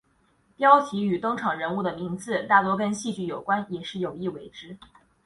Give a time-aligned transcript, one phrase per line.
[0.57, 4.75] 标题与登场人物的名字大多跟戏剧有关也是有意为之。